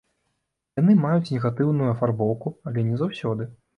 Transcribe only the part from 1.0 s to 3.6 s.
маюць негатыўную афарбоўку, але не заўсёды.